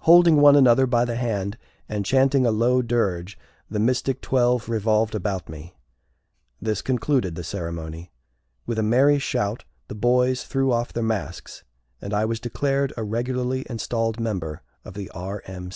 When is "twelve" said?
4.20-4.68